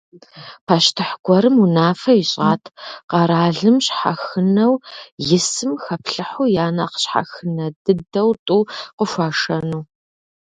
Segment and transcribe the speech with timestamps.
[0.67, 2.63] Пащтыхь гуэрым унафэ ищӏат:
[3.09, 4.73] къэралым щхьэхынэу
[5.35, 8.61] исым хэплъыхьу я нэхъ щхьэхынэ дыдэу тӏу
[8.97, 9.81] къыхуашэну.